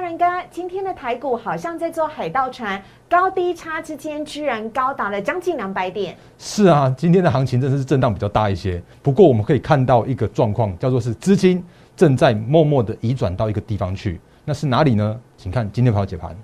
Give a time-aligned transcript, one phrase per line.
[0.00, 6.16] 大人哥，今天的台股好像在做海盗船，高低差之间居然高达了将近两百点。
[6.38, 8.82] 是啊，今天的行情真的是震荡比较大一些。
[9.02, 11.62] 不过我们可以看到一个状况，叫做是资金
[11.94, 15.20] 正在默默的移转到一个地方去，那是哪里呢？
[15.36, 16.34] 请看今天朋友解盘。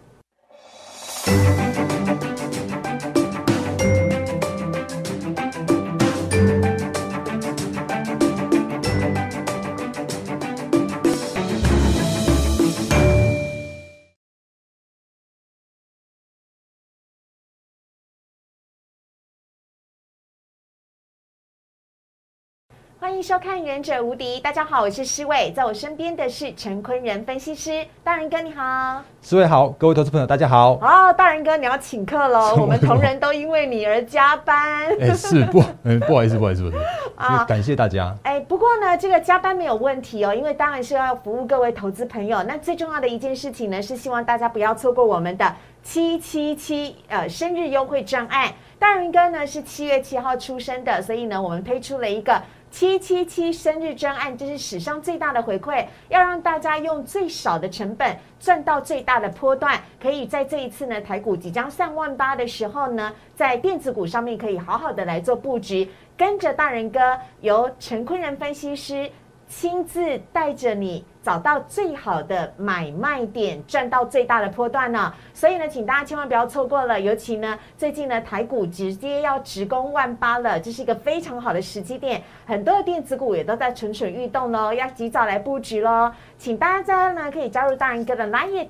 [23.16, 30.74] 迎收看《忍者无敌》，大家好，我是施伟，在我身边的是陈坤仁分析师，大仁哥你好，四位好，各位投资朋友大家好。
[30.82, 34.94] 哦，大仁哥你要请客喽， 我们同仁都因为你而加班。
[35.00, 38.14] 哎，是不，嗯，不好意思，不好意思，不好意思， 啊，感谢大家。
[38.22, 42.42] 哎，不过呢，这个加班没有问题哦，因为当然是要服务各位投资朋友。
[42.42, 48.52] 那最重要的一件事情呢，是希望大家不要错过我们的七七七呃生日优惠专案。
[48.78, 52.42] 大仁哥呢是七月七号出生的，所以呢，我们推出了一个。
[52.70, 69.10] 七七七生日专案，这是史上最大的回馈，要让大家用最少的成本赚到最大的波段，可以在这一次呢台股即将上万八的时候呢，在电子股上面可以好好的来做布局，跟着大人哥由陈坤仁分析师。
[69.48, 75.12] 亲自带着你找到最好的买卖点，赚到最大的波段呢。
[75.32, 77.00] 所以呢，请大家千万不要错过了。
[77.00, 82.22] 尤其呢，最近呢，台股直接要直攻万八了，这是一个非常好的时机点。
[82.44, 86.12] 很多的电子股也都在蠢蠢欲动喽，要及早来布局喽。
[86.36, 88.66] 请大家呢可以加入大人哥的 Line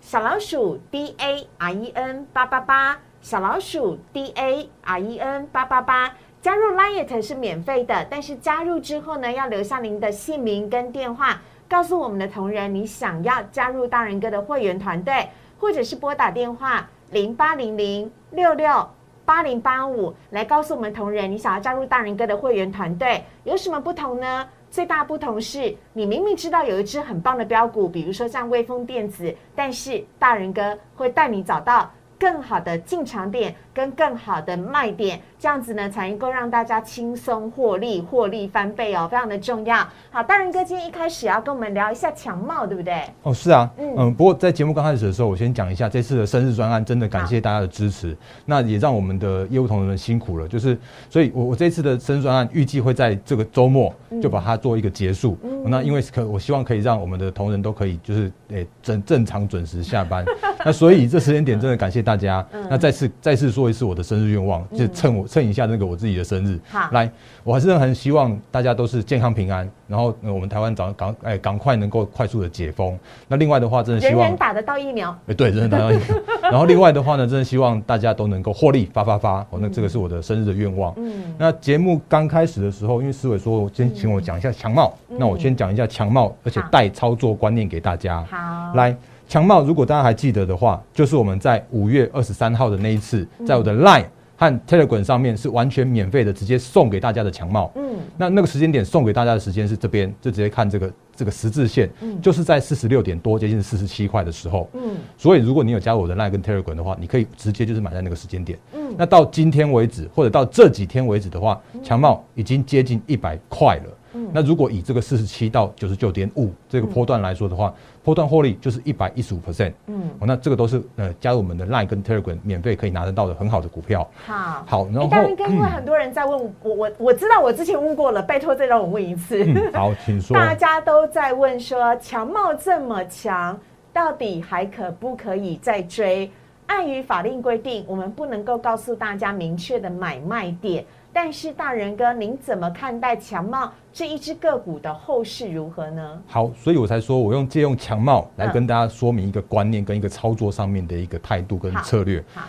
[0.00, 6.12] 小老鼠 D A R E N 八八八，小老鼠 D A R E N 八八八。
[6.48, 15.28] 加入 Lite 是免费的，但是加入之后呢，要留下您的姓名跟电话，告诉我们的同仁你想要加入大人哥的会员团队，
[15.60, 18.88] 或者是拨打电话零八零零六六
[19.26, 24.48] 八零八五来告诉我们同仁你想要加入大人哥的会员团队，有什么不同呢？
[24.70, 31.90] 最大不同是你明明知道有一只很棒的标股，比如说像微风电子，但是大人哥会带你找到。
[32.18, 39.86] 更好的进场点跟更好的卖点，这样子呢才能够让大家轻松获利，获利翻倍哦，非常的重要。
[40.10, 43.02] 好，大仁哥今天一开始要跟我们聊一下强茂，对不对？
[43.22, 50.48] 哦，是啊，嗯，不过在节目刚开始的时候，我先讲一下这次的生日专案，真的感谢大家的支持，那也让我们的业务同仁们辛苦了。
[50.48, 50.76] 就是，
[51.08, 55.38] 所以我我这次的生日专案预计会在这个周末就把它做一个结束。
[55.64, 60.24] 那因为可我希望可以让我们的同仁都可以就是诶正正常准时下班。
[60.64, 62.44] 那所以这时间点真的感谢大家。
[62.70, 66.58] 那再次再次说一次我的生日愿望，就趁我趁一下那个我自己的生日。
[66.70, 67.10] 好，来，
[67.44, 72.98] 我还是很希望大家都是健康平安，然后我们台湾早赶哎赶快能够快速的解封。
[73.28, 75.14] 那另外的话，真的希望人人打得到疫苗。
[75.26, 76.06] 哎，对，人人打到疫苗。
[76.50, 79.40] 然后另外的话呢，真的希望大家都能够获利发发发。
[79.50, 80.94] 哦，那这个是我的生日的愿望。
[80.96, 81.34] 嗯。
[81.36, 88.24] 那节目刚开始的时候，因为思伟说先请我讲一下强茂，那我先讲一下强貌，而且带操作观念给大家。
[88.30, 88.96] 好，来。
[89.28, 94.06] 强茂，如果大家还记得的话，就是我们在五月二十三号的那一次，在我的 Line
[94.38, 97.70] 和 Telegram 上面是完全免费的，直接送给大家的强茂。
[97.74, 104.66] 嗯，那那个时间点送给大家的时间是这边，就直接看这个这个十字线，嗯就是在四十六点多，接近四十七块的时候。
[104.72, 108.58] 嗯，所以如果你有加入我的 Line 跟 Telegram 的话，你可以直接就是买在那个时间点。
[108.72, 113.92] 嗯，那到今天为止，或者到这几天为止的话，强茂已经接近一百块了。
[114.32, 119.72] 那如果以这个四十七到九十九点五这个波段来说的话，波段获利就是一百一十五 percent。
[119.86, 124.08] 嗯，那这个都是呃加入我们的 Line 跟 Telegram 免费可以拿得到的很好的股票。
[124.26, 129.44] 好，好，然后刚刚因为很多人在问我，我我知道我之前问过了，拜托再让我问一次。
[129.72, 130.36] 好，请说。
[130.36, 133.58] 大家都在问说强茂这么强，
[133.92, 136.30] 到底还可不可以再追？
[136.66, 140.84] 碍于法令规定，我们不能够告诉大家明确的买卖点。
[141.12, 146.22] 但是大人哥，您怎么看待强茂这一只个股的后市如何呢？
[146.26, 152.22] 好，所以我才说我用借用强茂来跟大家说明一个观念跟一个操作上面的一个态度跟策略。
[152.34, 152.42] 好，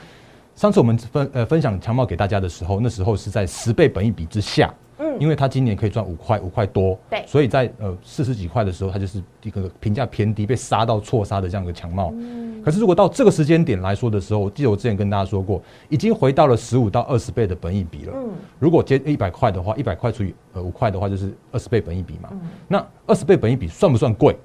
[0.55, 4.71] 上次我们分呃分享强茂给大家的时候，那时候是在十倍本一比之下。
[4.99, 12.13] 嗯，因为它今年可以赚五块，五块多，对，所以在呃四十几块的时候，它就是一个评价偏低，被杀到错杀的这样一个强貌。
[12.15, 18.13] 嗯，可是如果到这个时间点来说的时候，我记得我之前跟大家说过，已经回到了十五到二十倍的本益比了。
[18.15, 18.29] 嗯，
[18.59, 22.29] 如果接一百块的话，一百块除以呃五块的话，就是二十倍本益比嘛。
[22.31, 24.35] 嗯，那二十倍本益比算不算贵？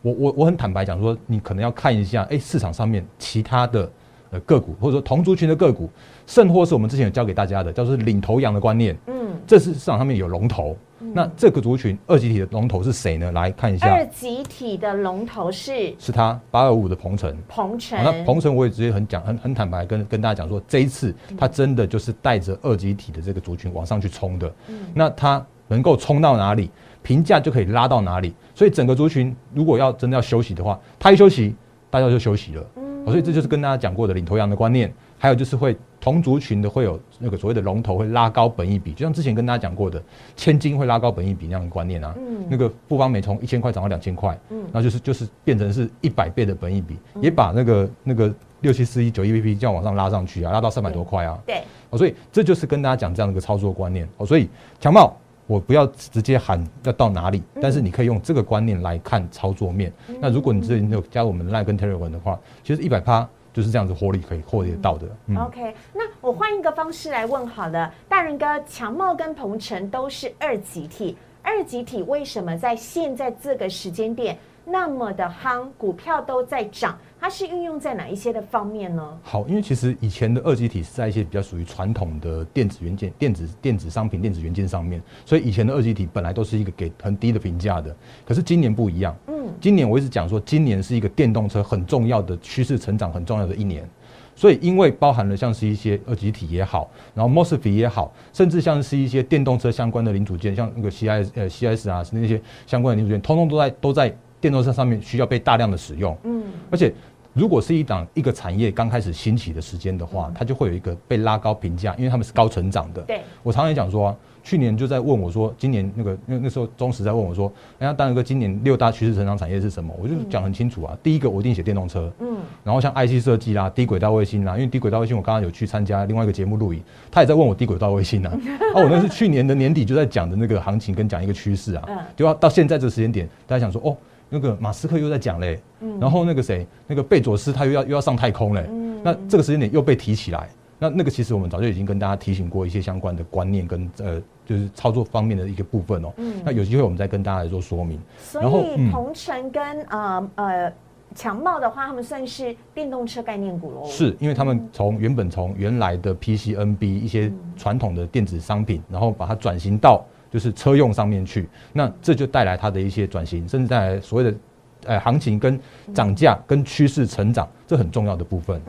[0.00, 3.90] 我我我很坦白讲说，你可能要看一下，哎，市场上面其他的
[4.30, 5.90] 呃个股，或者说同族群的个股，
[6.26, 8.96] 甚或是我们之前有教给大家的，叫做领头羊的观念。
[9.06, 9.14] 嗯。
[9.46, 10.76] 这是市场上面有龙头。
[11.14, 13.30] 那这个族群二级体的龙头是谁呢？
[13.32, 17.34] 来看一下，二级体的龙头是是它八二五的鹏程。
[17.48, 24.52] 鹏程，那鹏程我也直接很讲很很坦白跟跟大家讲说，这一次它真的就是带着二级体的这个族群往上去冲的。
[24.92, 26.68] 那它能够冲到哪里，
[27.02, 28.34] 评价就可以拉到哪里。
[28.54, 31.54] 所以整个族群如果要真的要休息的话，它一休息，
[31.88, 32.66] 大家就休息了。
[33.06, 34.92] 所以这就是跟大家讲过的领头羊的观念。
[35.20, 40.00] 还有就是会同族群的会有那个所谓的龙头会拉高本益比，就像之前跟大家讲过的，
[40.36, 42.14] 千金会拉高本益比那样的观念啊。
[42.16, 42.46] 嗯。
[42.48, 51.36] 那个富邦美从一千块涨到两千块，嗯，然后就是就是变成是一百倍的本益比，也把那个那个六七四一九一 V P 这样往上拉上去啊，拉到三百多块啊。
[51.44, 51.64] 对。
[51.90, 54.08] 哦，所以这就是跟大家讲这样的一个操作观念。
[54.18, 54.48] 哦，所以
[54.78, 55.16] 强茂，
[55.48, 59.92] 我不要直接喊要到哪里，但是你可以用这个观念来看操作面。
[60.20, 63.28] 那如果你之前有加入我们 Line 跟 Telegram 的话，其实一百趴。
[63.50, 65.08] 就是这样子获利可以获利得到的。
[65.36, 74.38] OK，那我换一个方式来问好了，大人哥，强茂跟鹏程都是二级体，二级体为什么在现在这个时间点
[74.70, 76.98] 那么的夯，股票都在涨？
[77.20, 79.18] 它是运用在哪一些的方面呢？
[79.22, 87.94] 好，因为其实以前的二级体是在一些比较属于传统的电子元件、电子电子商品、电子元件上面，所以以前的二级体本来都是一个给很低的评价的。
[88.26, 93.88] 可是今年不一样，嗯，今年我一直讲说，今年是一个电动车很重要的趋势成长很重要的一年，
[94.36, 104.16] 所以因为包含了像是一些二级体也好，然后 mosfet 也好，甚至像是一些电动车相关的零组件，像那个 C I 呃 C S 啊，那些相关的零组件，通通都在都在。
[104.40, 106.92] 电动车上面需要被大量的使用，嗯，而且
[107.32, 113.02] 如果是一档一个产业刚开始兴起的时间的话，它就会有一个被拉高评价，因为他们是高成长的。
[113.02, 114.16] 对，我常常讲说。
[114.40, 119.92] 去年就在问我说，今年那个那那时候中实在问我说，哎呀，大哥，今年六大趋势成长产业是什么？
[120.00, 120.96] 我就讲很清楚啊。
[121.02, 126.80] 第一个我一定写电动车，嗯，然后像 IC 设计啦、低轨道卫星啦，因为低轨道卫星我刚刚有去参加另外一个节目录影，
[127.10, 128.32] 他也在问我低轨道卫星啊。
[128.74, 131.86] 啊， 我那是去年的年底就在讲的那个行情跟讲一个趋势啊，
[132.16, 133.94] 就要到现在这个时间点，大家想说哦，
[134.28, 135.60] 那个马斯克又在讲嘞，
[136.00, 138.68] 然后那个谁，那个贝佐斯他又要又要上太空嘞，
[139.02, 140.48] 那这个时间点又被提起来。
[140.80, 146.12] 那那个其实我们早就已经跟大家提醒过一些相关的观念跟呃，就是操作方面的一个部分哦。
[146.18, 146.40] 嗯。
[146.44, 148.00] 那有机会我们再跟大家来做说明。
[148.16, 150.72] 所以鹏程跟呃呃
[151.16, 153.84] 强茂的话，他们算是电动车概念股喽。
[153.86, 164.38] 是因为他们从原本从原来的 PCNB 一些传统的电子商品，然后把它转型到就是车用上面去，那这就带来它的一些转型，甚至带来所谓的
[164.86, 165.58] 呃行情跟
[165.94, 168.60] 涨价跟趋势成长，这很重要的部分。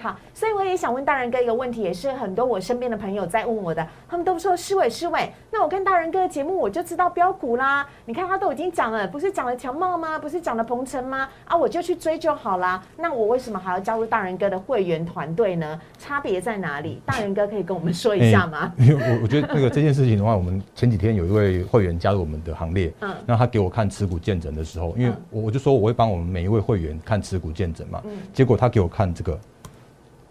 [0.00, 7.86] 好，所以我也想问大人哥一个问题，也是很多我身边的朋友在问我的，他们都说师伟师伟，那我跟大人哥的节目我就知道标股啦。
[8.06, 10.18] 你看他都已经讲了，不是讲了强茂吗？
[10.18, 11.28] 不是讲了鹏程吗？
[11.44, 12.82] 啊，我就去追就好啦。
[12.96, 15.78] 那我为什么还要加入大人哥的会员团队呢？
[15.98, 17.02] 差别在哪里？
[17.04, 18.72] 大人哥可以跟我们说一下吗？
[18.78, 29.38] 因 为我我觉得那个这件事情的话，我们前几天有一位会员加入我们的行列，嗯，那他给我看持股见证的时候，因为我我就说我会帮我们每一位会员看持股见证嘛，嗯，结果他给我看这个。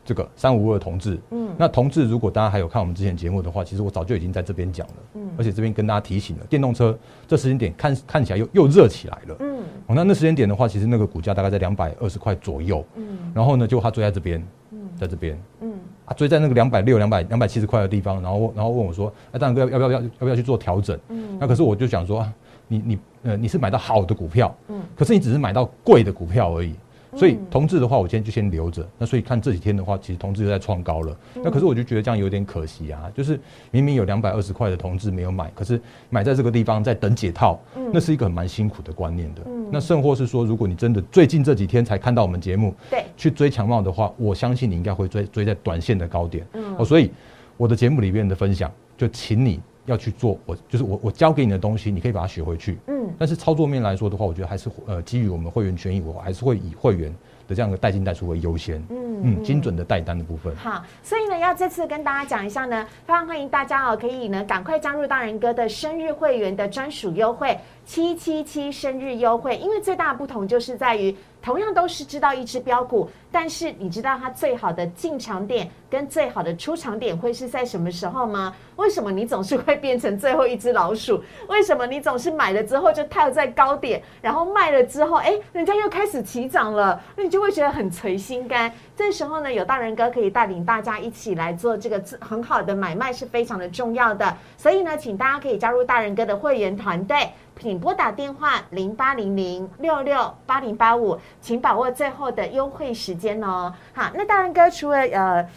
[0.09, 6.97] 这个三五二同志，嗯，那同志如果大家还有看我们之前节目的话，其实我早就已经在这边讲了，嗯，而且这边跟大家提醒了，电动车
[7.27, 15.73] 这时间点看看起来又又热起来了，嗯，哦，那那时间点的话，其实那个股价大概在两百二十块左右，嗯，然后呢，就他追在这边，嗯，在这边，嗯，
[16.05, 20.97] 啊，追在那个两百六、两百两百七十块的地方，然后然后问我说，哎，大哥要不要要要不要去做调整？
[21.09, 22.27] 嗯，那可是我就想说，
[22.67, 26.73] 你你呃你是买到好的股票，嗯，可是你只是买到贵的股票而已。
[27.15, 28.87] 所以同志的话，我今天就先留着。
[28.97, 31.17] 那所以看这几天的话，其实同志又在创高了。
[31.35, 33.39] 那可是我就觉得这样有点可惜啊，就是
[33.71, 37.59] 明明有两百二十块的同志没有买，可是买在这个地方在等解套，
[37.91, 39.41] 那是一个很蛮辛苦的观念的。
[39.71, 46.45] 那甚或是说，如果你真的最近这几天才看到我们节目，对，去追强茂的话，我相信你应该会追追在短线的高点。
[46.77, 47.11] 哦，所以
[47.57, 49.59] 我的节目里面的分享，就请你。
[49.89, 52.77] 要去做，我就是我我教给你的东西，你可以把它学回去。
[52.87, 57.13] 嗯，但是操作面来说的话，我觉得还是呃基于我们会员权益，我还是会以会员
[57.47, 58.77] 的这样的代进代出为优先。
[58.89, 60.55] 嗯嗯，精准的代单的部分。
[60.55, 69.57] 好，所以呢，要这次跟大家讲一下呢，非常欢迎大家哦，可以呢赶快加入大人哥的生日会员的专属优惠，七七七生日优惠。
[69.57, 71.13] 因为最大的不同就是在于。
[71.41, 78.53] 同样都是知道一只标股，但是你知道它最好的进场点跟最好的出场点会是在什么时候吗？
[78.75, 81.23] 为什么你总是会变成最后一只老鼠？
[81.47, 88.71] 为什么你总是买了之后就套在高点，然后卖了之后，哎，人家又开始起涨了，那你就会觉得很垂心肝。
[88.95, 94.37] 这时候呢，有大人哥可以带领大家一起来做这个很好的买卖，是非常的重要的。
[94.57, 97.29] 所以呢，请大家可以加入大人哥的会员团队。
[97.59, 103.73] 请拨打电话零八零零六六八零八五，请把握最后的优惠时间哦。
[103.93, 105.47] 好，那大人哥除了呃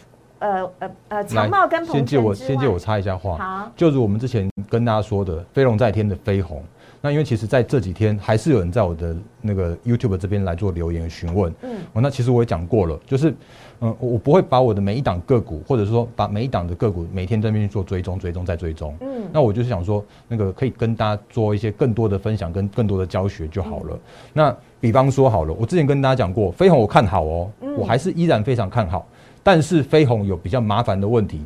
[0.41, 6.63] 呃呃呃长茂跟鹏先借我先借我插一下话，好，就是我们之前跟大家说的飞龙在天的飞鸿。
[7.05, 13.35] 那因为其实在这几天还是有人在我的那个 YouTube 这边来做留言询问，嗯哦，那其实我也讲过了，就是，
[13.85, 23.99] 嗯，我我不会把我的每一档个股，或者说把每一档的个股每天在那边去做追踪、追踪再追踪，嗯那我就是想说，那个可以跟大家做一些更多的分享跟更多的教学就好了。
[24.33, 29.05] 那比方说好了，我之前跟大家讲过，飞鸿我看好哦，嗯我还是依然非常看好，
[29.43, 31.41] 但是飞鸿有比较麻烦的问题，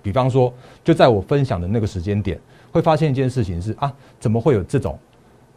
[0.00, 0.52] 比方说
[0.84, 2.38] 就在我分享的那个时间点，
[2.70, 4.96] 会发现一件事情是啊，怎么会有这种？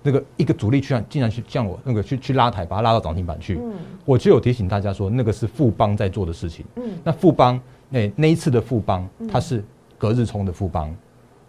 [0.03, 3.74] 那个一个主力居然竟然去向我那个去去拉抬，把它拉到涨停板去，嗯。
[4.05, 6.65] 我就有提醒大家说，那个是富邦在做的事情。
[6.75, 6.83] 嗯。
[7.03, 9.63] 那富邦那那一次的富邦，它是
[9.98, 10.93] 隔日冲的富邦。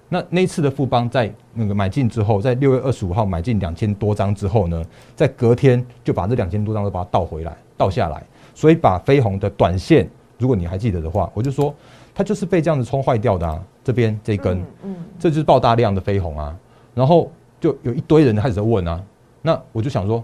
[0.08, 4.84] 那那一次的富邦在那个买进之后，在六月二十五号买进两千多张之后呢，
[5.16, 8.23] 在隔天就把这两千多张都把它倒回来，倒下来，
[8.54, 10.08] 所以把飞鸿的短线，
[10.38, 11.75] 如果你还记得的话，我就说
[12.14, 13.61] 它就是被这样子冲坏掉的啊。
[13.82, 14.96] 这边这一根，嗯嗯。
[15.18, 16.56] 这就是爆大量的飞鸿啊，
[16.94, 17.30] 然后
[17.64, 19.02] 就有一堆人开始在问啊，
[19.40, 20.23] 那我就想说，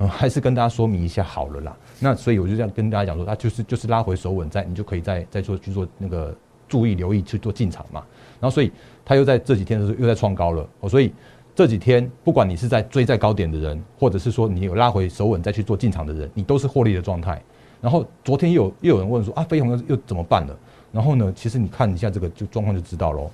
[0.00, 1.74] 嗯，还是跟大家说明一下好了啦。
[1.98, 6.36] 那所以我就这样跟大家讲说，它就是就是拉回手稳在，你就可以再再做去做那个
[6.68, 8.04] 注意留意去做进场嘛。
[8.38, 8.70] 然后所以
[9.02, 11.10] 它又在这几天的时候又在创高了，哦，所以
[11.54, 17.40] 这几天不管你是在追在高点的人，或者是说你有拉回手稳再去做进场的人，你都是获利的状态。
[17.80, 20.54] 然后昨天又有又有人问说啊，飞鸿又又怎么办了？
[20.92, 23.30] 然后呢，其实你看一下这个就状况就知道喽。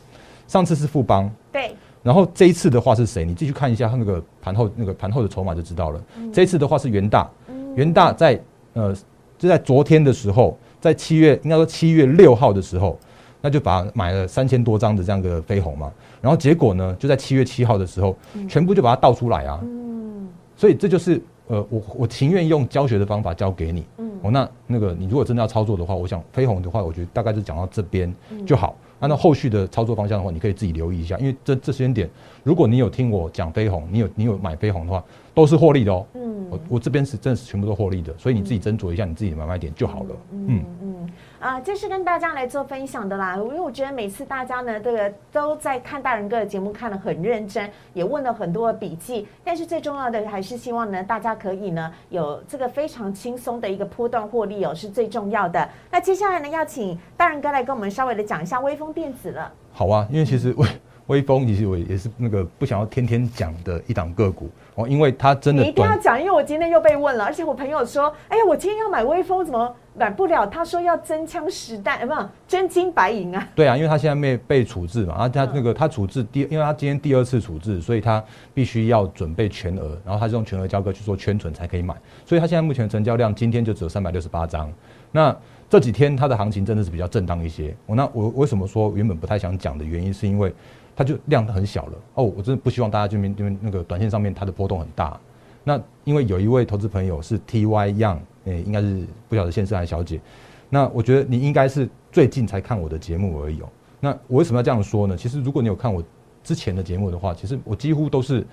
[0.47, 3.25] 上次是富邦，对，然后这一次的话是谁？
[3.25, 6.01] 你继续看一下他那个盘后那个盘后的筹码就知道了。
[6.33, 7.31] 这一次的话是元大，
[7.77, 8.41] 元大在
[8.73, 8.95] 呃
[9.39, 12.99] 就在昨天的时候，在七月应该说七月六号的时候，
[13.43, 15.93] 那就把买了三千多张的这样的飞鸿嘛。
[16.23, 18.17] 然后结果呢，就在七月七号的时候，
[18.49, 19.61] 全部就把它倒出来啊。
[19.63, 23.85] 嗯所以这就是呃，我我情愿用教学的方法教给你。
[23.97, 28.77] 嗯哦，那那个你如果真的要操作的话，我想飞鸿的话，我觉得大概就讲到这边嗯就好。
[29.01, 32.09] 按照后续的操作方向的话，你可以自己留意一下，因为这这时间点，
[32.45, 35.03] 如果你有听我讲飞鸿，你有你有买飞鸿的话，
[35.35, 36.07] 都是获利的哦。
[36.15, 40.17] 嗯我我这边是真的是全部都获利的，所以你自己斟酌一下你自己的买卖点就好了。
[40.33, 55.67] 嗯，嗯啊，这是跟大家来做分享的啦，因为我觉得每次大家呢，这个都在看大人哥的节目看得很认真，也问了很多的笔记，但是最重要的还是希望呢，大家可以呢有这个非常轻松的一个波段获利哦，是最重要的。
[55.91, 59.51] 那接下来呢，要请大人哥来跟我们稍微的讲一下微风电子了。
[59.73, 60.69] 好啊，因为其实微
[61.07, 70.47] 微风其实我也是那个不想要天天讲的一档个股哦，因为它真的你一定要短讲，因为我今天又被问了，而且我朋友说，哎呀，我今天要买微风，怎么买不了？
[70.47, 73.49] 他说要真枪实弹，呃，不，真金白银啊。
[73.55, 78.23] 对啊，因为他现在被被处置嘛，然后他嗯那个他处置第，因为他今天第二次处置，所以他
[78.55, 81.95] 必须要准备全额，然后他是用全额交割去做圈存才可以买，
[82.25, 84.73] 所以他现在目前成交量今天就只有三百六十八张。
[85.13, 85.37] 那
[85.69, 87.75] 这几天它的行情真的是比较震荡一些。
[87.87, 90.53] 我那我为什么说原本不太想讲的原因，是因为
[90.95, 95.19] 它就量很小了哦，我真的不希望大家这边这边那个短线上面它的波动很大。
[95.63, 100.21] 那因为有一位投资朋友是 T Y Young，诶、应该是不晓得先生还是小姐。
[100.69, 103.69] 那我觉得你应该是最近才看我的节目而已哦。
[103.99, 105.17] 那我为什么要这样说呢？
[105.17, 106.03] 其实如果你有看我
[106.43, 108.47] 之前的节目的话，其实我几乎都是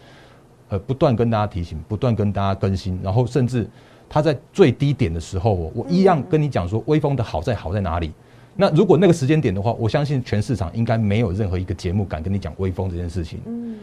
[0.70, 3.66] 呃不断跟大家提醒，不断跟大家更新，然后甚至
[4.10, 8.12] 它在最低点的时候哦，我一样跟你讲说微风的好在好在哪里。
[8.56, 13.40] 那如果那个时间点的话，我相信全市场应该没有任何一个节目敢跟你讲微风这件事情。
[13.46, 13.78] 嗯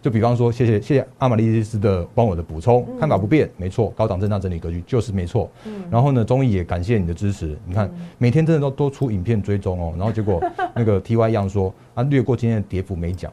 [0.00, 5.50] 就比方说，谢谢谢谢阿玛丽医师的帮我的补充，嗯看法不变，没错，高档震荡整理格局就是没错。
[5.64, 10.40] 嗯然后呢，中医也感谢你的支持，你看每天真的都都出影片追踪哦，然后结果
[10.72, 13.32] 那个 T Y 一样说啊，略过今天的跌幅没讲，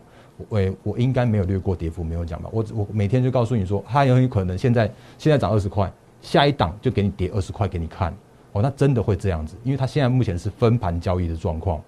[0.49, 2.49] 我诶我应该没有略过跌幅没有讲吧？
[2.51, 5.91] 我我每天就告诉你说，它很有可能现在现在涨二十块，
[6.21, 8.11] 下一档就给你跌二十块给你看
[8.53, 11.79] 哦，那真的会这样子，因为它现在目前是分盘交易的状况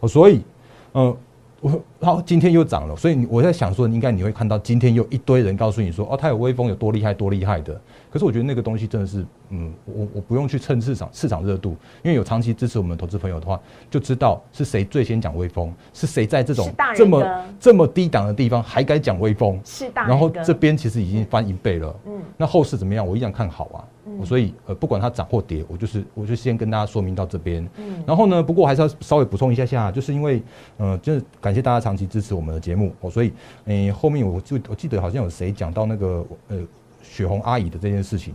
[0.00, 0.40] 哦，所以
[0.92, 1.14] 呃。
[1.62, 7.80] 我然后今天又涨了，所以你我在想说，应该你会看到今天又一堆人告诉你说，哦，它有微风有多厉害多厉害的。
[8.10, 23.06] 可是我觉得那个东西真的是，嗯，我我不用去蹭市场市场热度，因为有长期支持我们投资朋友的话，就知道是谁最先讲微风，是谁在这种这么这么低档的地方还敢讲微风，是大然后这边其实已经翻一倍了，嗯那后市怎么样？
[23.06, 23.78] 我依然看好啊。
[24.06, 27.68] 嗯所以呃，不管它涨或跌，我就是我就先跟大家说明到这边。
[27.76, 30.42] 嗯然后呢，不过我还是要稍微补充一下下，就是因为
[30.76, 33.32] 呃，就是感谢大家长期支持我们的节目哦，所以
[33.66, 36.58] 诶、后面我就我记得好像有谁讲到那个呃
[37.02, 38.34] 雪红阿姨的这件事情，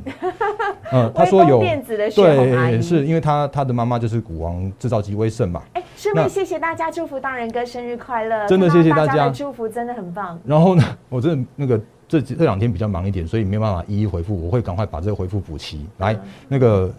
[0.92, 8.48] 嗯， 他说微风有电子的雪红阿姨对，是因为他他的妈妈就是股王制造机威盛嘛，哎，顺便谢谢大家，祝福大人哥生日快乐！
[8.48, 10.40] 真的谢谢大家祝福真的很棒。
[10.46, 15.86] 然后呢，我真的那个这几这两天比较忙一点，所以没有办法一一回复，我会赶快把这个回复补齐。
[15.98, 16.92] 来，嗯那个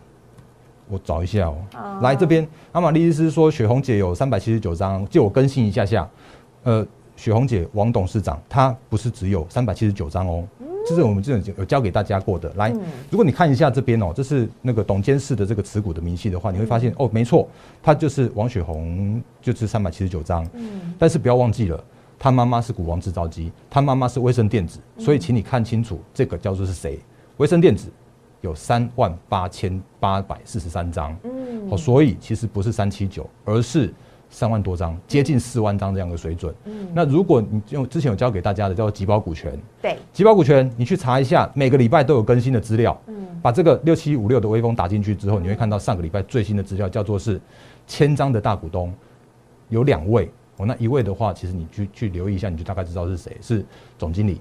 [0.88, 1.56] 我找一下哦。
[2.02, 6.08] 来这边，阿玛丽医师说雪红姐有三百七十九张，借我更新一下下。
[6.64, 6.86] 呃，
[7.16, 10.46] 雪红姐王董事长，他不是只有三百七十九张哦，
[10.86, 12.52] 这是我们这种有教给大家过的。
[12.56, 12.70] 来，
[13.10, 17.48] 如果你看一下这边哦，这是那个董监事的这个持股的明细的话，你会发现哦，没错，
[17.82, 20.46] 他就是王雪红，就是三百七十九张。
[20.52, 21.82] 嗯，但是不要忘记了。
[22.18, 26.98] 他妈妈是股王制造机，他妈妈是威盛电子，所以请你看清楚这个叫做是谁。
[27.36, 27.88] 威盛电子
[28.40, 33.94] 有三万八千八百四十三张，嗯，哦，所以其实不是三七九，而是
[34.28, 36.52] 三万多张，接近四万张这样的水准。
[36.64, 43.00] 嗯，那如果你用之前有教给大家的叫做集保股权，对，集保股权，你去查一下，每个礼拜都有更新的资料。
[43.06, 47.40] 嗯，把这个六七五六的微风打进去之后，你会看到上个礼拜最新的资料叫做是
[47.86, 48.92] 千张的大股东
[49.68, 50.28] 有两位。
[50.58, 53.64] 哦，那一位的话，其实你去去留意一下，你就大概知道是谁是
[53.96, 54.40] 总经理。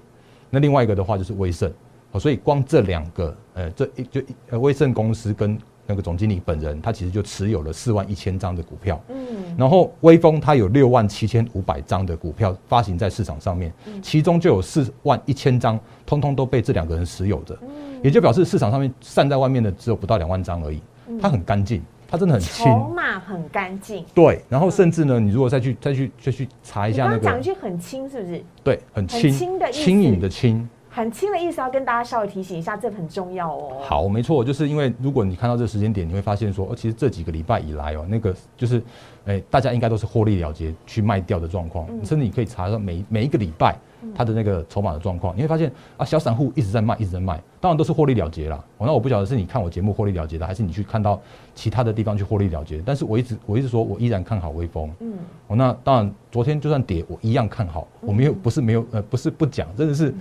[0.50, 1.72] 那另外一个的话就是威盛，
[2.12, 4.20] 哦，所以光这两个，呃，这一就
[4.50, 9.00] 呃威盛公司跟那个总经理本人，他其实就持有了四万一千张的股票。
[9.08, 9.16] 嗯。
[9.56, 13.72] 然后威风它有六万七千五百张的股票发行在市场上面，
[14.02, 17.56] 其中就有四万一千张，通通都被这两个人持有着。
[17.62, 18.00] 嗯。
[18.02, 20.80] 也就表示市场上面散在外面的只有不到两万张而已，
[21.20, 21.82] 它很干净。
[22.10, 24.02] 它真的很轻，筹码很干净。
[24.14, 28.42] 对，然后甚至呢，你如果再去再去再去查一下那个，讲一句很轻，是不是？
[28.64, 33.76] 对，很轻，轻的轻盈的轻，很轻的意思，要跟大家稍微提醒一下，这很重要哦。
[33.82, 38.82] 好，没错，就是因为如果你看到这个时间点，你会发现说，哦，其实这几个礼拜以来哦，那个就是，
[39.26, 43.76] 哎，大家应该都是获利了结去卖掉的状况，甚至你可以查到每每一个礼拜。
[44.14, 48.56] 它的那个筹码的状况，你会发现啊，小散户一直在卖，一直在卖，当然都是获利了结了。
[48.78, 51.20] 哦，那我不晓得是你看我节目获利了结的，还是你去看到
[51.54, 52.82] 其他的地方去获利了结。
[52.84, 54.90] 但是我一直我一直说我依然看好微风。
[55.00, 55.14] 嗯，
[55.48, 57.86] 哦，那当然昨天就算跌，我一样看好。
[58.00, 60.14] 我没有不是没有呃不是不讲，真的是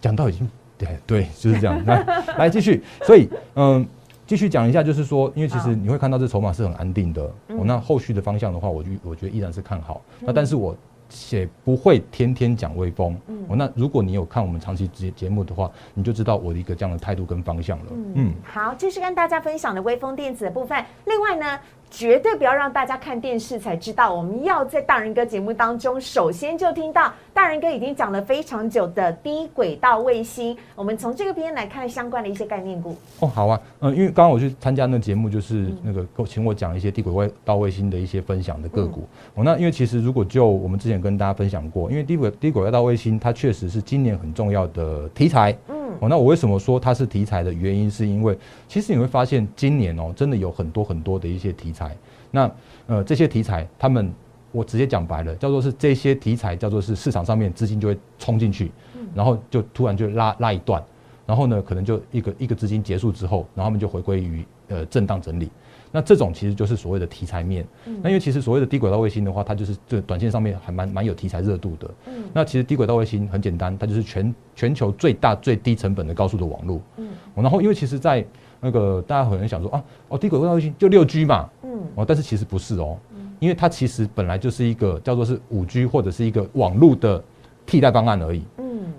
[0.00, 1.84] 讲到已经对对就是这样。
[1.84, 2.04] 来
[2.38, 3.86] 来继续，所以嗯
[4.26, 7.22] 继续讲一下，就是说，因为其实你会看到这筹码是很安定的。
[7.48, 10.00] 哦，那后续的方向的话，我就我觉得依然是看好。
[10.20, 10.76] 那但是我。
[11.08, 17.86] 且不会天天讲微风，嗯，那如果你有看我们长期节节目的话，你就知道我的一个这样的态度跟方向了。
[18.14, 20.84] 嗯，好，这是跟大家分享的微风电子的部分。
[21.04, 21.58] 另外呢。
[21.96, 30.54] 绝对不要让大家看电视才知道，我们要在大人哥节目当中，首先就听到大人哥已经讲了非常久的低轨道卫星。
[30.74, 32.94] 我们从这个边来看相关的一些概念股。
[33.20, 39.08] 哦，好啊，嗯，因为刚刚我去参加那个节目，就是那个请我讲一些低轨道卫星的一些分享的个股。
[39.34, 45.56] 哦，那因为其实如果就我们之前跟大家分享过，因为低轨低轨道卫星它确实是今年很重要的题材。
[45.68, 45.85] 嗯。
[46.00, 48.36] 哦，那我为什么说它是题材的原因，是因为
[48.68, 51.96] 其实你会发现今年哦，真的有很多很多的一些题材。
[52.30, 52.50] 那
[52.86, 54.12] 呃，这些题材，他们
[54.52, 58.70] 我直接讲白了，叫做是这些题材，叫做是市场上面资金就会冲进去，
[59.14, 60.82] 然后就突然就拉拉一段，
[61.24, 65.50] 然后呢，可能就一个一个资金结束之后，然后他们就回归于呃震荡整理。
[65.96, 67.66] 那这种其实就是所谓的题材面。
[68.02, 71.90] 那因为其实所谓的低轨道卫星的话，它就是这短线上面还蛮蛮有题材热度的。
[72.34, 76.82] 那其实低轨道卫星很简单，它就是全全球最大最低成本的高速的网络。
[76.98, 77.08] 嗯。
[77.34, 78.22] 然后因为其实，在
[78.60, 81.48] 那个大家可能想说啊，哦，低轨道卫星就六 G 嘛。
[81.62, 81.80] 嗯。
[81.94, 82.98] 哦，但是其实不是哦。
[83.14, 83.34] 嗯。
[83.40, 87.24] 因为它其实本来就是一个叫做是五 G 或者是一个网络的
[87.64, 88.42] 替代方案而已。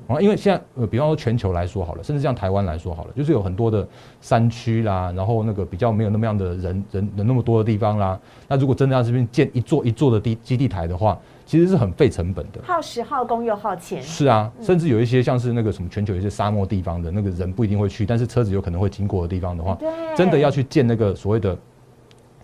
[0.07, 3.87] 啊，因为现在呃，比方说全球来说好了，甚至像台湾来说好了，就是有很多的
[4.21, 8.17] 山区啦，然后那个比较没有那么样的人人人那么多的地方啦。
[8.47, 14.01] 那如果真的要这边建一座一座的地基地台的话，其实是很费成本的，耗时耗工又耗钱。
[14.01, 19.77] 是啊，甚至有一些像是那个什么全球一些沙漠地方的那个人不一定会去，但是车子有可能会经过的地方的话，
[20.15, 21.57] 真的要去建那个所谓的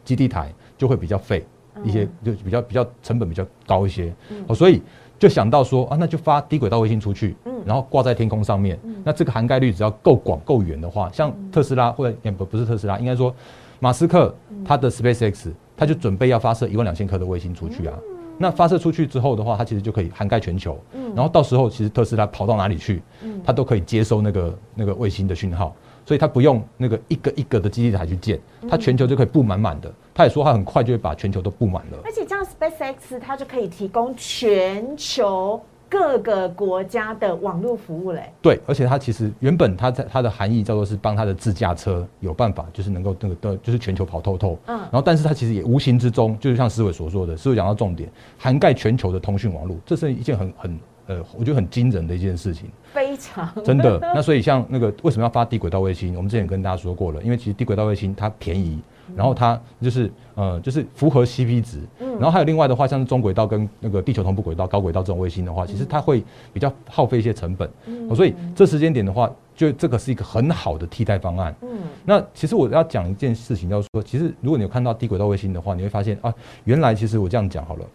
[0.03, 1.45] 基地台，就会比较费
[1.83, 4.13] 一些，就比较比较成本比较高一些。
[4.47, 4.81] 哦，所以。
[5.19, 13.33] 就想到说啊，那就发低轨道卫星出去，嗯，然后挂在天空上面，嗯，那这个涵盖率只要够广够远的话，像特斯拉或者不不是特斯拉，应该说
[13.79, 17.97] 马斯克他的 SpaceX，他就准备要发射一万两千颗的卫星出去啊。
[18.37, 25.73] 那发射出去之后的话，它其实就可以涵盖全球，嗯，然后到时候其实特斯拉跑到哪里去，嗯，它都可以接收那个那个卫星的讯号。
[26.05, 28.37] 所以它不用那个一个一个的基地台去建，
[28.69, 29.89] 它全球就可以布满满的。
[30.13, 31.97] 他也说他很快就会把全球都布满了。
[32.03, 38.31] 而且这样 SpaceX 它就可以提供全球各个国家的网络服务嘞。
[38.41, 44.57] 对，而且它其实原本它在它的含义叫做是帮它的自驾车有办法，就是能够那个的，就是全球跑透透。
[44.67, 44.77] 嗯。
[44.77, 50.79] 然后，但是它其实也无形之中，就是像思伟所说的，思伟讲到重点，涵盖全球的通讯网络，这是一件很很。
[51.05, 53.99] 呃，我觉得很惊人的一件事情，非常真的。
[53.99, 56.15] 那所以像那个为什么要发低轨道卫星？
[56.15, 58.79] 我们之前跟大家说过了，因为其实低轨道卫星它便宜，
[59.15, 61.79] 然后它就是呃就是符合 CP 值。
[61.99, 62.13] 嗯。
[62.13, 67.69] 然后还有另外的话，像是中轨道跟那个地球同步轨道、高轨道这种卫星的话，其实它会比较耗费一些成本。
[67.85, 68.15] 嗯。
[68.15, 71.55] 所以这时间点的话，就这个是一个很好的替代方案。
[71.61, 71.69] 嗯，
[72.05, 77.85] 那其实我要讲一件事情，要说，其实如果你有看到低轨道卫星的话，你会发现啊，原来其实我这样讲好了，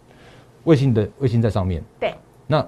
[0.63, 1.83] 卫星的卫星在上面。
[1.99, 2.13] 对。
[2.47, 2.65] 那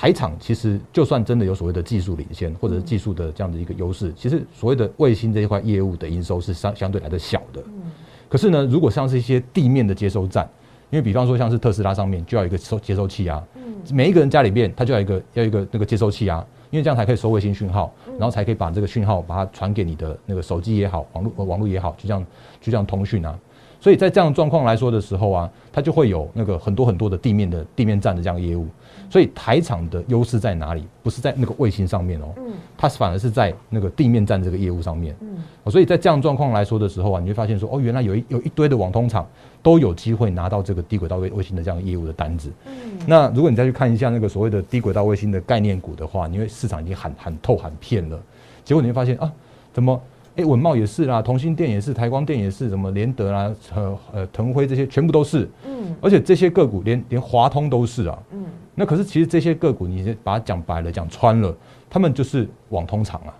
[0.00, 7.60] 台厂其实就算真的有所谓的技术领先，或者是技术的这样的一个优势，其实所谓的卫星这一块业务的营收是相相对来的小的。
[7.66, 7.92] 嗯。
[8.26, 10.48] 可是呢，如果像是一些地面的接收站，
[10.88, 16.42] 因为比方说像是特斯拉上面就要一个收接收器啊，嗯，每一个人家里面他就要一个要一个那个接收器啊。
[16.70, 22.24] 因为这样才可以收卫星讯号，然后才可以把这个讯号把它传给你的那个手机也好，网络网络也好，就这样
[22.60, 23.36] 就这样通讯啊。
[23.80, 28.68] 所以在这样状况来说的时候啊，它就会有那个很多很多的地面的地面站的这样业务。
[29.10, 30.86] 所以台厂的优势在哪里？
[31.02, 35.14] 不是在那个卫星上面哦，嗯，它反而是在那个地面站这个业务上面。
[35.20, 35.36] 嗯，
[35.70, 39.28] 所以在这样状况来说的时候啊，你会发现说，哦，原来有一有一堆的网通厂
[39.62, 42.50] 都有机会拿到这个低轨道卫卫星的这样业务的单子。
[42.66, 42.72] 嗯，
[43.04, 48.18] 那如果你再去看一下那个所谓的低轨道卫星的概念股的话，因为市场已经喊喊透喊骗了，
[48.64, 49.32] 结果你会发现啊，
[49.72, 50.00] 怎么？
[50.36, 55.48] 哎，稳茂也是啦，同心电也是，台光电也是，什么联德啦，呃呃，腾辉这些全部都是。
[55.66, 58.18] 嗯，而且这些个股连连华通都是啊。
[58.32, 61.54] 嗯，那可是其实这些个股，你把它讲白了，讲穿了，
[61.90, 63.34] 他们就是网通厂啊。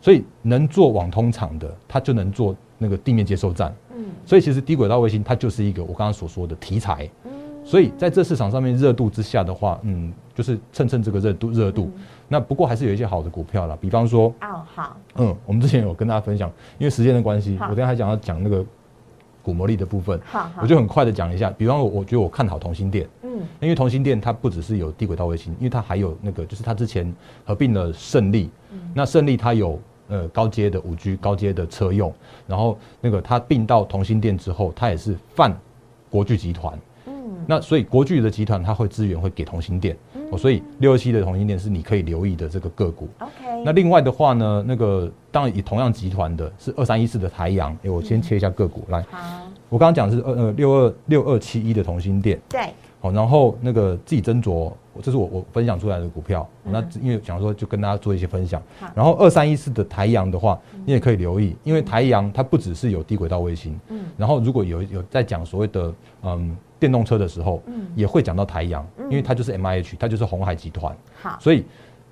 [0.00, 3.74] 所以能做网通厂的，它就能做那个地面接收站。
[3.94, 7.08] 嗯，所以其实低轨道卫星它就是一个我刚刚所说的题材。
[7.24, 7.30] 嗯，
[7.64, 11.90] 所以在这市场上面热度之下的话，嗯，就是蹭蹭这个热度热度。
[12.28, 18.64] 那不过还是有一些好的股票啦，比方说，哦好，嗯，我们之前有跟大家分享，因为时间的关系，我等下还想要讲那个
[19.42, 21.50] 股魔力的部分，好，我就很快的讲一下。
[21.50, 27.12] 比方我我觉得我看好同心电，嗯，因为同心电它不只是有低轨道卫星，因为它还有那个就是它之前
[27.44, 28.50] 合并了胜利，
[28.94, 32.12] 那胜利它有呃高阶的五 G 高阶的车用，
[32.46, 35.52] 然后那个它并到同心电之后，它也是泛
[36.08, 36.80] 国巨集团，嗯，
[37.46, 39.96] 那所以国巨的集团它会资源会给同心电。
[40.38, 43.06] 所以六二七的同心店是你可以留意的这个个股。
[43.18, 43.62] OK。
[43.64, 47.76] 那另外的话呢，那个当然以同样集团的是二三一四的台阳。
[47.84, 49.02] 哎，我先切一下个股来。
[49.10, 49.18] 好。
[49.68, 52.40] 我刚刚讲是二呃六二六二七一的同心店。
[52.48, 52.62] 对。
[52.98, 56.48] 好，然后那个自己斟酌，这是我我分享出来的股票。
[56.64, 58.62] 那因为想说就跟大家做一些分享。
[58.94, 63.78] 然后二三一四的台阳的话，你也可以留意，因为台阳它不只是有低轨道卫星。
[63.88, 64.06] 嗯。
[64.16, 66.56] 然后如果有有在讲所谓的嗯。
[66.82, 71.64] 电动车的时候，嗯，也会讲到台阳，因为它就是 M I H，它就是红海集团，好，所以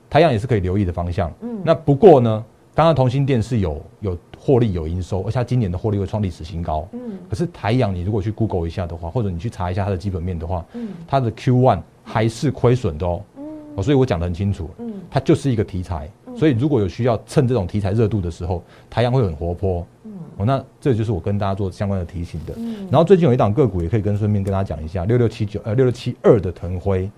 [0.09, 1.33] 台阳也是可以留意的方向。
[1.41, 6.87] 嗯，那不过呢，刚刚同心电是有有获利有营收，而且它今年的获利会创历史新高。
[6.93, 13.21] 嗯，可是台阳你如果去 Google 一下的话，或者你去查一下它的基本面的话，嗯，它的 Q one 还是亏损的哦。
[13.37, 19.85] 嗯，所以我讲的很清楚，嗯，它就是一个题材，所以如果有需要趁这种题材热度的时候，台阳会很活泼。
[20.41, 22.55] 哦，那这就是我跟大家做相关的提醒的。
[22.57, 27.11] 嗯，然后最近有一档个股也可以跟顺便跟大家讲一下，六六七九呃六六七二的腾辉。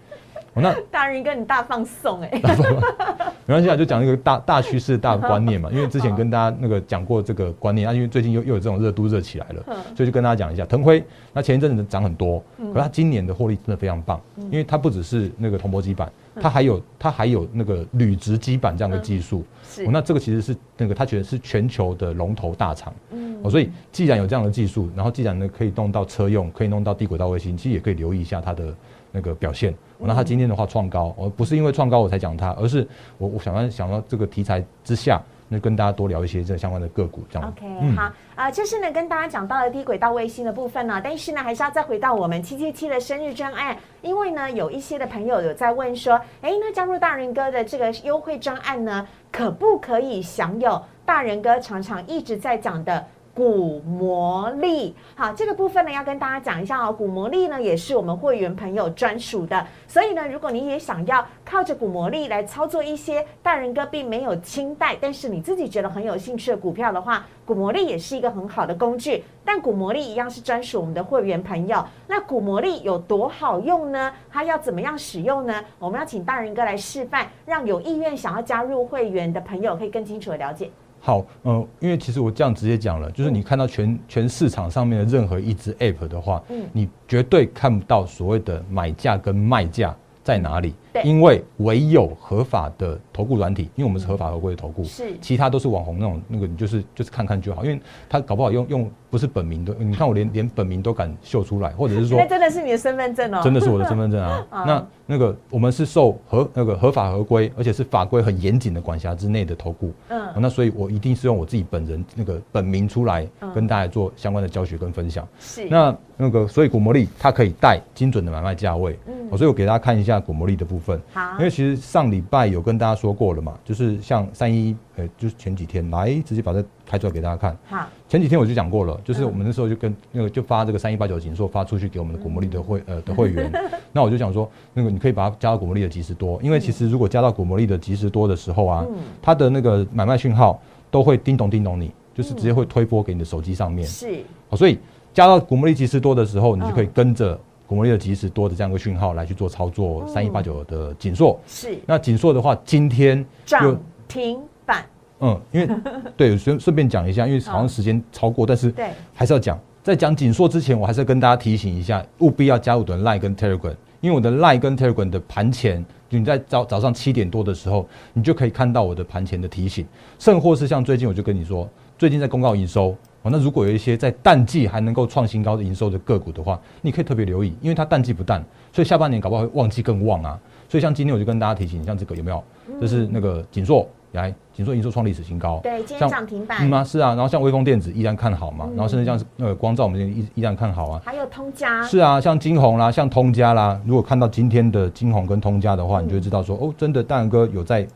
[0.55, 2.31] 哦，那 大人跟你大放送哎，
[3.47, 5.71] 没关系啊，就讲一个大大趋势、大观念嘛。
[5.73, 9.63] 因为之前跟大家那个讲过这个观念啊，因为最近又又有这种热度热起来了，
[9.97, 11.03] 所以就跟大家讲一下腾辉。
[11.33, 12.43] 那前一阵子涨很多，
[12.75, 16.11] 可它今年的获利真的非常棒，因为它不只是那个铜箔基板。
[16.41, 28.75] 它还有它还有那个铝直基板这样的技术，是那这个其实是那个它觉得是全球的龙头大厂，嗯，哦，所以既然有这样的技术，然后既然呢可以弄到车用，可以弄到低轨道卫星，其实也可以留意一下它的
[29.11, 29.75] 那个表现。
[30.05, 32.87] 那它今天的话创高，我不是因为创高我才讲它，而是
[33.19, 35.21] 我我想要想到这个题材之下。
[35.49, 37.47] 那跟大家多聊一些这相关的个股，这样。
[37.47, 53.05] OK，好啊，这是呢跟大家讲到了低轨道卫星的部分呢，但是呢还是要再回到我们七七七的生日专案，因为呢有一些的朋友有在问说，哎，那加入大人哥的这个优惠专案呢，可不可以享有大人哥常常一直在讲的？
[53.35, 56.93] 股魔力，好，这个部分呢要跟大家讲一下哦。
[56.93, 69.25] 股魔力呢也是我们会员朋友专属的，所以呢，如果你也想要靠着股魔力来操作一些大人哥并没有清代，但是你自己觉得很有兴趣的股票的话，股魔力也是一个很好的工具。
[69.45, 71.83] 但股魔力一样是专属我们的会员朋友。
[72.07, 74.13] 那股魔力有多好用呢？
[74.31, 75.65] 它要怎么样使用呢？
[75.79, 80.71] 我们要请大人哥来示范，让有意愿想要加入会员的朋友可以更清楚的了解。
[81.05, 90.73] 好，呃，因为其实我这样直接讲了，就是你看到全全市场上面的任何一只 App 的话，嗯，你绝对看不到所谓的买价跟卖价在哪里，
[91.05, 98.91] 因为唯有合法的投顾软体，因为我们是合法合规的投顾，是，其他都是网红那种那个，你就是就是看看就好，因为他搞不好用用。
[99.13, 104.47] 不是本名的，你看我连连本名都敢秀出来，或者是说，那真的是你的身份证哦，真的是我的身份证啊。
[104.67, 109.93] 那那个我们是受合那个合法合规，而且是法规很严谨的管辖之内的投顾。
[110.09, 115.29] 嗯，那所以我一定是用我自己本人那个本名出来跟大家做相关的教学跟分享。
[115.39, 118.99] 是，那那个所以古魔力它可以带精准的买卖价位。
[119.07, 120.82] 嗯，所以我给大家看一下古魔力的部分。
[120.83, 121.01] 分。
[121.15, 121.33] 好。
[121.39, 127.57] 因为其实上礼拜有跟大家说过了嘛，就是像三一，呃，就是前几天来直接把它开出来给大家看。
[127.65, 133.51] 好，前几天我就讲过了，就是我们那时候就跟那个就发这个三一八九紧缩发出去给我们的古魔力的会呃的 会员，
[133.93, 138.85] 那我就想说，那个你可以把它加到古魔力的即时多，因为其实如果加到古魔力的即时多的时候啊，
[139.23, 143.87] 它的那个买卖讯号都会叮咚叮咚你，就是直接会推播给你的手机上面。
[143.87, 144.23] 是。
[144.49, 144.79] 好，所以
[145.15, 147.39] 加到古魔力即时多的时候，你就可以跟着
[147.73, 151.41] 古魔力的及时多的这样一个讯号来去做操作三一八九的紧缩。
[151.47, 153.75] 是那紧缩的话，今天涨
[154.07, 154.85] 停板，
[155.21, 155.77] 嗯，因为
[156.15, 159.59] 对顺顺便讲一下，因为好像时间超过，但是对还是要讲。
[159.83, 169.87] 在讲紧缩之前，我还是要跟大家提醒一下，务必要加入我的 Line 跟 Telegram，因为我的 Line 跟 Telegram 的盘前，你在早早上七点多的时候，你就可以看到我的盘前的提醒，
[170.19, 172.95] 甚或是像最近我就跟你说，最近在公告营收。
[173.23, 180.39] 哦，那如果有一些在淡季还能够创新高的营收的个股的话，你可以特别留意，因为它淡季不淡，所以下半年搞不好会旺季更旺啊。
[180.69, 182.43] 所以像今天我就跟大家提醒，像这个有没有？
[182.81, 186.59] 这是那个锦硕，来锦硕营收创历史新高，对，今天像涨停板。
[186.63, 191.03] 嗯，啊，是啊，然后像微风电子依然看好嘛，然后甚至像是呃光照我们也依依然看好啊。
[191.05, 197.87] 还有通家，是啊，像金红啦，像通家啦，如果看到今天的金红跟通家的话，你就会知道说，哦，真的大然哥有在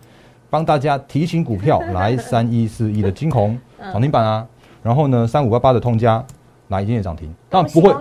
[0.51, 3.59] 帮大家提醒股票， 来三一四一的金红
[3.93, 4.47] 涨停板啊，
[4.87, 6.25] 然后呢三五八八的通家
[6.69, 7.93] 来今天也涨停，当然不会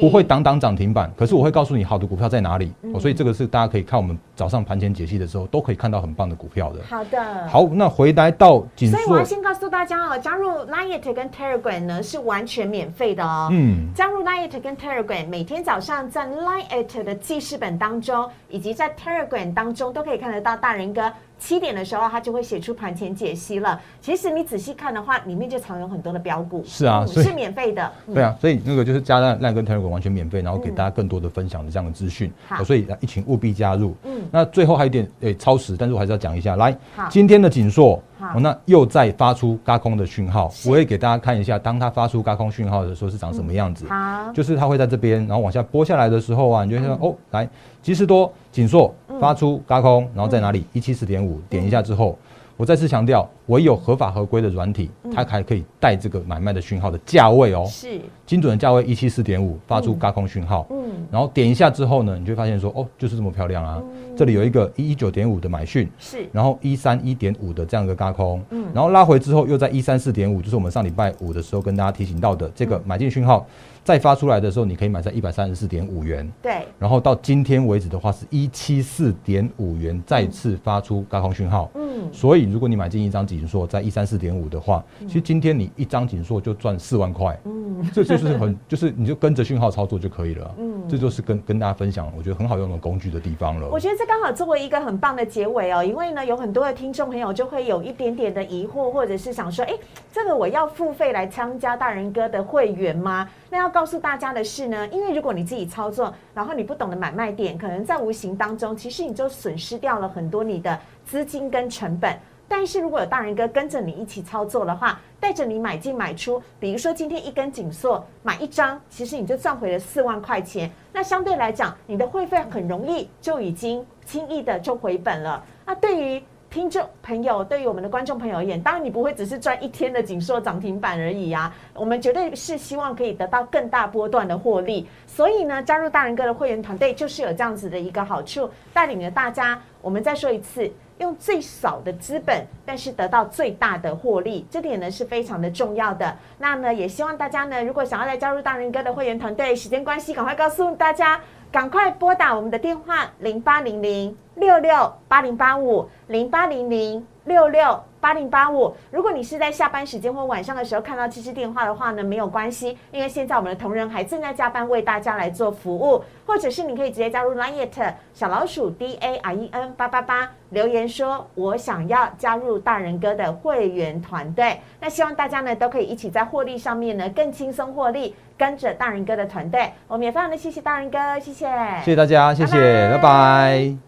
[0.00, 6.80] 不会挡挡涨停板，可是我会告诉你好的股票在哪里，哦，所以这个是大家可以看我们早上盘前解析的时候都可以看到很棒的股票的。
[6.88, 13.48] 好的，好，那回来到所以我要，先告诉大家哦，加入 Lite 跟 Telegram 呢是完全免费的哦。
[13.52, 23.80] 嗯，加入 Lite 跟 Telegram，每天早上在 Lite 的记事本当中，以及在 Telegram 当中都可以看得到大人哥七点的时候，他就会写出盘前解析了。
[24.00, 27.92] 其实你仔细看的话，里面就藏有很多的标股，是啊是免费的。
[28.06, 28.14] 嗯。
[28.14, 32.60] 对啊，所以那个就是加烂烂跟 Telegram 完全免费，然后给大家更多的分享的这样的资讯，好。
[32.60, 33.94] 哦所以一请务必加入。
[34.04, 34.22] 嗯。
[34.30, 36.76] 那最后还有一点诶、超时，但是我还是要讲一下，来，
[37.08, 38.36] 今天的锦硕，好。
[38.36, 43.86] 哦那又在发出嘎空的讯号，我也给大家看一下，当它发出嘎空讯号的时候是长什么样子。
[43.88, 47.48] 好，就是它会在这边，然后往下拨下来的时候啊，你就会看到、哦，来，
[47.88, 50.62] 吉时多紧缩发出高空，然后在哪里？
[50.74, 52.18] 一七四点五，点一下之后，
[52.54, 60.66] 我再次强调，唯有合法合规的软体，它还可以带这个买卖的讯号的价位哦，是，精准的价位一七四点五，发出高空讯号。
[60.98, 63.82] 嗯，然后点一下之后呢，你就会发现说，哦，就是这么漂亮啊！
[64.16, 68.66] 这里有一个一一九点五的买讯，是，然后一三一点五的这样一个高空，嗯。
[68.74, 73.46] 然后拉回之后又在一三四点五，就是我们上礼拜五的时候跟大家提醒到的这嗯个买进讯号，
[73.84, 93.78] 再发出来的时候，你可以买在一百三十四点五元，对，然后到今天为止的话是一七四点五元再次发出高空讯号，嗯，所以如果你买进一张锦硕在一三四点五的话，其实今天你一张锦硕就赚四万块，嗯，这就是很就是你就跟着讯号操作就可以了，嗯这就是跟跟大家分享我觉得很好用的工具的地方了我。
[93.78, 99.74] 觉得这刚好作为一个很棒的结尾哦，因为呢，有很多的听众朋友就会有一点点的疑惑，或者是想说，哎，
[100.12, 103.28] 这个我要付费来参加大人哥的会员吗？
[103.50, 112.16] 那要告诉大家的是呢，因为如果你自己操作，然后你不懂得买卖点，可能在无形当中，其实你就损失掉了很多你的资金跟成本。
[112.48, 120.70] 但是如果有大人哥跟着你一起操作的话，带着你买进买出，比如说今天一根紧缩买一张，其实你就赚回了四万块钱。
[120.92, 125.44] 那相对来讲，你的会费很容易就已经轻易的就回本了。
[125.66, 134.88] 那对于听众朋友，对于我们的观众朋友而言，当然你不会只是赚一天的紧缩涨停板而已啊，我们绝对是希望可以得到更大波段的获利。
[135.06, 139.60] 所以呢，加入大人哥的会员团队就是有这样子的一个好处，带领着大家。
[139.82, 140.70] 我们再说一次。
[140.98, 146.16] 用最少的资本，但是得到最大的获利，这点呢是非常的重要的。
[146.38, 158.74] 那呢，也希望大家呢，如果想要来加入大人哥的会员团队，时间关系，赶快告诉大家，赶快拨打我们的电话零八零零六六八零八五零八零零六六八零八五。
[158.90, 167.68] 如果你是在下班时间或晚上的时候看到这支电话的话呢，没有关系，因为现在我们的同仁还正在加班为大家来做服务，或者是你可以直接加入 Line
[168.14, 174.60] 小老鼠 D A R E N 八八八留言说，我想要加入大人哥的会员团队。
[174.80, 179.72] 那希望大家呢都可以一起在获利上面呢更轻松获利，跟着大人哥的团队。
[179.86, 181.46] 我们也非常的谢谢大人哥，谢谢，
[181.80, 183.87] 谢谢大家，谢谢，拜拜拜拜